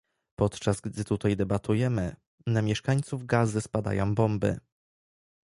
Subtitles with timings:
[0.35, 2.15] Podczas gdy tutaj debatujemy,
[2.47, 4.59] na mieszkańców Gazy spadają bomby